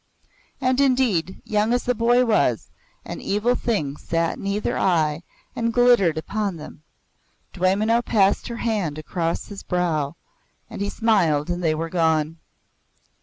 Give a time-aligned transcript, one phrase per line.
[0.59, 2.71] And indeed, young as the boy was,
[3.05, 5.21] an evil thing sat in either eye
[5.55, 6.81] and glittered upon them.
[7.53, 10.15] Dwaymenau passed her hand across his brow,
[10.71, 12.39] and he smiled and they were gone.